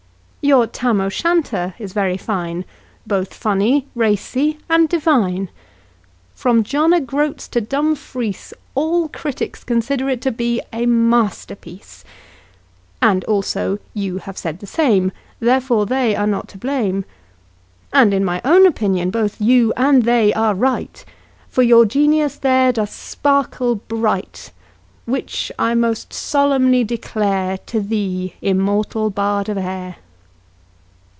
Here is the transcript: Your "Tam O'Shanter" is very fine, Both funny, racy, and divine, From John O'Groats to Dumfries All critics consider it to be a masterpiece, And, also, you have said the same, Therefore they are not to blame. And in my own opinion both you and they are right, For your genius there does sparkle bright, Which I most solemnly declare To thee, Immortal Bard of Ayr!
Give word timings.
Your 0.43 0.65
"Tam 0.65 0.99
O'Shanter" 0.99 1.75
is 1.77 1.93
very 1.93 2.17
fine, 2.17 2.65
Both 3.05 3.31
funny, 3.31 3.85
racy, 3.93 4.57
and 4.67 4.89
divine, 4.89 5.49
From 6.33 6.63
John 6.63 6.95
O'Groats 6.95 7.47
to 7.49 7.61
Dumfries 7.61 8.51
All 8.73 9.07
critics 9.09 9.63
consider 9.63 10.09
it 10.09 10.19
to 10.23 10.31
be 10.31 10.59
a 10.73 10.87
masterpiece, 10.87 12.03
And, 13.03 13.23
also, 13.25 13.77
you 13.93 14.17
have 14.17 14.35
said 14.35 14.59
the 14.59 14.65
same, 14.67 15.11
Therefore 15.39 15.85
they 15.85 16.15
are 16.15 16.25
not 16.27 16.47
to 16.49 16.57
blame. 16.57 17.05
And 17.93 18.11
in 18.11 18.25
my 18.25 18.41
own 18.43 18.65
opinion 18.65 19.11
both 19.11 19.39
you 19.39 19.71
and 19.77 20.03
they 20.03 20.33
are 20.33 20.55
right, 20.55 21.05
For 21.49 21.61
your 21.61 21.85
genius 21.85 22.37
there 22.37 22.71
does 22.73 22.89
sparkle 22.89 23.75
bright, 23.75 24.51
Which 25.05 25.51
I 25.59 25.75
most 25.75 26.11
solemnly 26.11 26.83
declare 26.83 27.59
To 27.67 27.79
thee, 27.79 28.33
Immortal 28.41 29.11
Bard 29.11 29.47
of 29.47 29.59
Ayr! 29.59 29.97